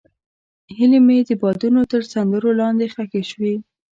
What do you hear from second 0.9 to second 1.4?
مې د